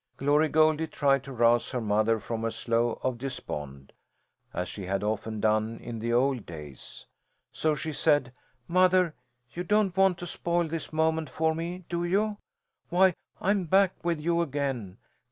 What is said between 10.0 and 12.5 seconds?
to spoil this moment for me, do you?